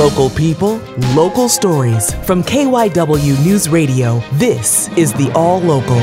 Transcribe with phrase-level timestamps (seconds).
[0.00, 0.78] Local people,
[1.14, 2.14] local stories.
[2.24, 6.00] From KYW News Radio, this is the All Local.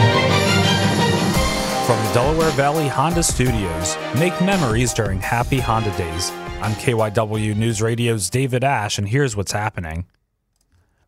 [1.88, 6.30] From the Delaware Valley Honda Studios, make memories during happy Honda days.
[6.62, 10.06] I'm KYW News Radio's David Ash, and here's what's happening.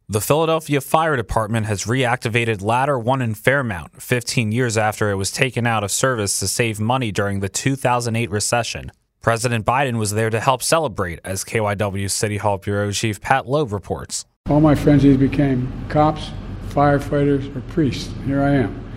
[0.07, 5.31] The Philadelphia Fire Department has reactivated Ladder 1 in Fairmount 15 years after it was
[5.31, 8.91] taken out of service to save money during the 2008 recession.
[9.21, 13.73] President Biden was there to help celebrate, as KYW City Hall Bureau Chief Pat Loeb
[13.73, 14.25] reports.
[14.49, 16.31] All my friends became cops,
[16.69, 18.13] firefighters, or priests.
[18.25, 18.88] Here I am.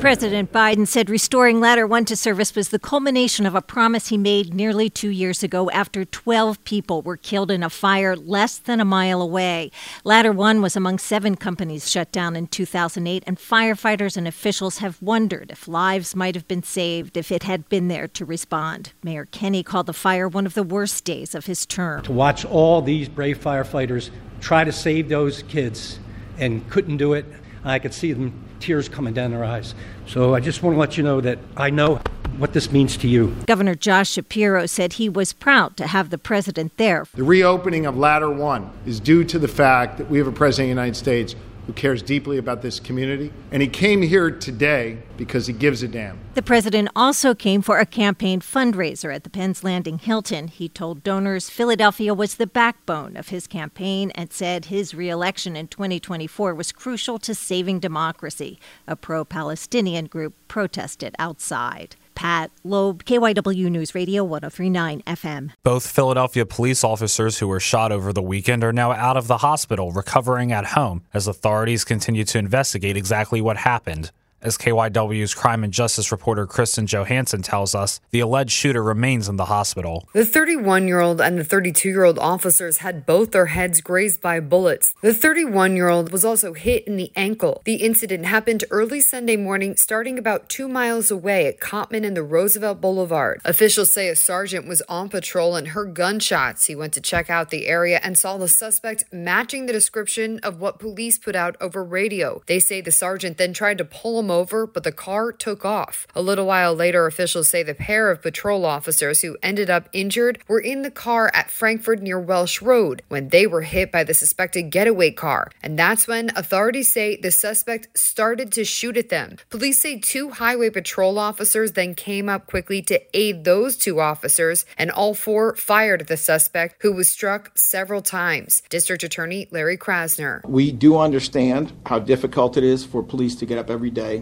[0.00, 4.16] President Biden said restoring Ladder 1 to service was the culmination of a promise he
[4.16, 8.80] made nearly two years ago after 12 people were killed in a fire less than
[8.80, 9.70] a mile away.
[10.04, 15.00] Ladder 1 was among seven companies shut down in 2008, and firefighters and officials have
[15.02, 18.92] wondered if lives might have been saved if it had been there to respond.
[19.02, 22.02] Mayor Kenney called the fire one of the worst days of his term.
[22.04, 25.98] To watch all these brave firefighters try to save those kids
[26.38, 27.26] and couldn't do it,
[27.64, 29.74] I could see them tears coming down their eyes.
[30.06, 32.00] So I just want to let you know that I know
[32.38, 33.36] what this means to you.
[33.46, 37.06] Governor Josh Shapiro said he was proud to have the president there.
[37.14, 40.70] The reopening of Ladder 1 is due to the fact that we have a president
[40.70, 41.34] of the United States
[41.66, 43.32] who cares deeply about this community.
[43.50, 46.18] And he came here today because he gives a damn.
[46.34, 50.48] The president also came for a campaign fundraiser at the Penn's Landing Hilton.
[50.48, 55.68] He told donors Philadelphia was the backbone of his campaign and said his reelection in
[55.68, 58.58] 2024 was crucial to saving democracy.
[58.86, 61.96] A pro Palestinian group protested outside.
[62.14, 65.50] Pat Loeb, KYW News Radio 1039 FM.
[65.62, 69.38] Both Philadelphia police officers who were shot over the weekend are now out of the
[69.38, 74.10] hospital recovering at home as authorities continue to investigate exactly what happened.
[74.44, 79.36] As KYW's crime and justice reporter Kristen Johansson tells us, the alleged shooter remains in
[79.36, 80.08] the hospital.
[80.14, 84.20] The 31 year old and the 32 year old officers had both their heads grazed
[84.20, 84.96] by bullets.
[85.00, 87.62] The 31 year old was also hit in the ankle.
[87.64, 92.24] The incident happened early Sunday morning, starting about two miles away at Cottman and the
[92.24, 93.40] Roosevelt Boulevard.
[93.44, 96.66] Officials say a sergeant was on patrol and heard gunshots.
[96.66, 100.60] He went to check out the area and saw the suspect matching the description of
[100.60, 102.42] what police put out over radio.
[102.46, 106.06] They say the sergeant then tried to pull him over, but the car took off.
[106.14, 110.42] A little while later, officials say the pair of patrol officers who ended up injured
[110.48, 114.14] were in the car at Frankford near Welsh Road when they were hit by the
[114.14, 115.50] suspected getaway car.
[115.62, 119.36] And that's when authorities say the suspect started to shoot at them.
[119.50, 124.64] Police say two highway patrol officers then came up quickly to aid those two officers,
[124.78, 128.62] and all four fired at the suspect who was struck several times.
[128.70, 130.44] District Attorney Larry Krasner.
[130.46, 134.21] We do understand how difficult it is for police to get up every day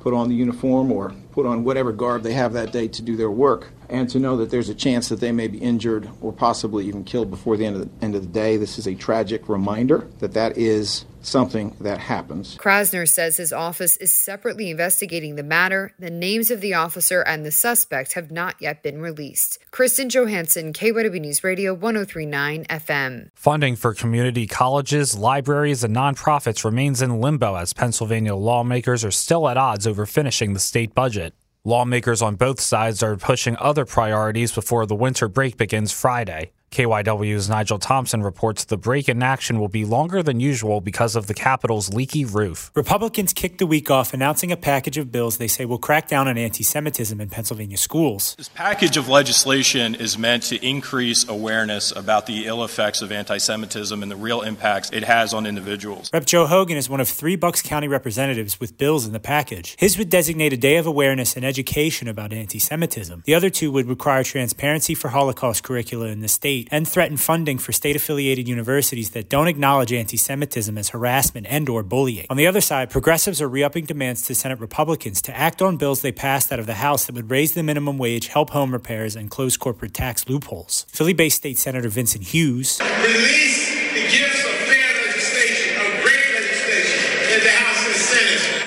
[0.00, 3.16] put on the uniform or put on whatever garb they have that day to do
[3.16, 6.32] their work, and to know that there's a chance that they may be injured or
[6.32, 8.56] possibly even killed before the end of the, end of the day.
[8.56, 12.56] This is a tragic reminder that that is something that happens.
[12.56, 15.92] Krasner says his office is separately investigating the matter.
[15.98, 19.58] The names of the officer and the suspect have not yet been released.
[19.70, 23.30] Kristen Johansson, KYW News Radio 1039 FM.
[23.34, 29.48] Funding for community colleges, libraries, and nonprofits remains in limbo as Pennsylvania lawmakers are still
[29.48, 31.34] at odds over finishing the state budget.
[31.64, 36.52] Lawmakers on both sides are pushing other priorities before the winter break begins Friday.
[36.70, 41.26] KYW's Nigel Thompson reports the break in action will be longer than usual because of
[41.26, 42.70] the Capitol's leaky roof.
[42.76, 46.28] Republicans kicked the week off announcing a package of bills they say will crack down
[46.28, 48.36] on anti Semitism in Pennsylvania schools.
[48.36, 53.38] This package of legislation is meant to increase awareness about the ill effects of anti
[53.38, 56.08] Semitism and the real impacts it has on individuals.
[56.12, 56.24] Rep.
[56.24, 59.74] Joe Hogan is one of three Bucks County representatives with bills in the package.
[59.76, 63.24] His would designate a day of awareness and education about anti Semitism.
[63.26, 67.58] The other two would require transparency for Holocaust curricula in the state and threaten funding
[67.58, 72.26] for state-affiliated universities that don't acknowledge anti-Semitism as harassment and or bullying.
[72.30, 76.02] On the other side, progressives are re-upping demands to Senate Republicans to act on bills
[76.02, 79.16] they passed out of the House that would raise the minimum wage, help home repairs,
[79.16, 80.86] and close corporate tax loopholes.
[80.90, 83.79] Philly-based State Senator Vincent Hughes Release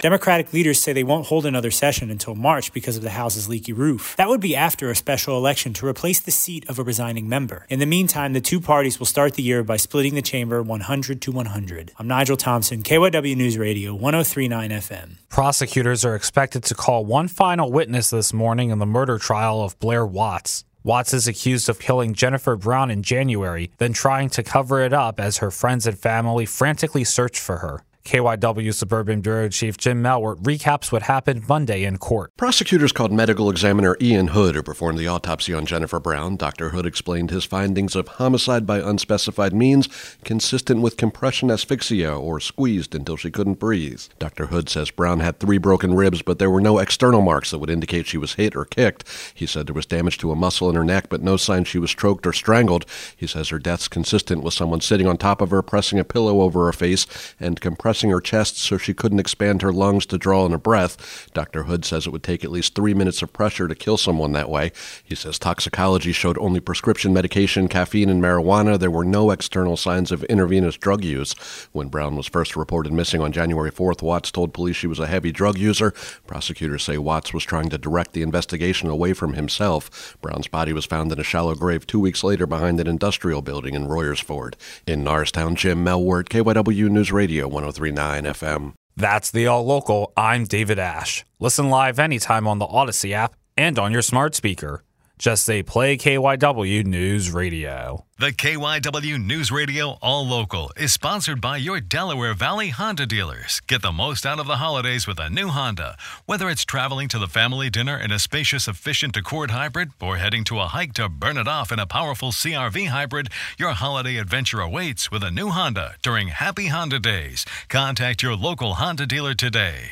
[0.03, 3.71] Democratic leaders say they won't hold another session until March because of the House's leaky
[3.71, 4.15] roof.
[4.17, 7.65] That would be after a special election to replace the seat of a resigning member.
[7.69, 11.21] In the meantime, the two parties will start the year by splitting the chamber 100
[11.21, 11.94] to 100.
[11.97, 15.15] I'm Nigel Thompson, KYW News Radio, 1039 FM.
[15.29, 19.79] Prosecutors are expected to call one final witness this morning in the murder trial of
[19.79, 20.65] Blair Watts.
[20.83, 25.21] Watts is accused of killing Jennifer Brown in January, then trying to cover it up
[25.21, 27.85] as her friends and family frantically searched for her.
[28.05, 32.35] KYW Suburban Bureau Chief Jim Melwert recaps what happened Monday in court.
[32.35, 36.35] Prosecutors called medical examiner Ian Hood, who performed the autopsy on Jennifer Brown.
[36.35, 36.71] Dr.
[36.71, 39.88] Hood explained his findings of homicide by unspecified means,
[40.25, 44.01] consistent with compression asphyxia or squeezed until she couldn't breathe.
[44.19, 44.47] Dr.
[44.47, 47.69] Hood says Brown had three broken ribs, but there were no external marks that would
[47.69, 49.05] indicate she was hit or kicked.
[49.33, 51.79] He said there was damage to a muscle in her neck, but no sign she
[51.79, 52.85] was stroked or strangled.
[53.15, 56.41] He says her death's consistent with someone sitting on top of her, pressing a pillow
[56.41, 57.07] over her face,
[57.39, 61.29] and compressing her chest so she couldn't expand her lungs to draw in a breath.
[61.33, 61.63] Dr.
[61.63, 64.49] Hood says it would take at least three minutes of pressure to kill someone that
[64.49, 64.71] way.
[65.03, 68.79] He says toxicology showed only prescription medication, caffeine, and marijuana.
[68.79, 71.33] There were no external signs of intravenous drug use.
[71.71, 75.07] When Brown was first reported missing on January 4th, Watts told police she was a
[75.07, 75.91] heavy drug user.
[76.27, 80.17] Prosecutors say Watts was trying to direct the investigation away from himself.
[80.21, 83.75] Brown's body was found in a shallow grave two weeks later behind an industrial building
[83.75, 84.55] in Royersford.
[84.87, 87.47] In Norristown, Jim Melwert, KYW News Radio
[87.91, 88.74] 1039 FM.
[88.95, 90.13] That's the All Local.
[90.15, 91.25] I'm David Ash.
[91.39, 94.83] Listen live anytime on the Audacy app and on your smart speaker.
[95.23, 98.03] Just say play KYW News Radio.
[98.19, 103.61] The KYW News Radio All Local is sponsored by your Delaware Valley Honda dealers.
[103.65, 105.95] Get the most out of the holidays with a new Honda.
[106.25, 110.43] Whether it's traveling to the family dinner in a spacious, efficient Accord hybrid or heading
[110.43, 114.59] to a hike to burn it off in a powerful CRV hybrid, your holiday adventure
[114.59, 117.45] awaits with a new Honda during Happy Honda Days.
[117.69, 119.91] Contact your local Honda dealer today.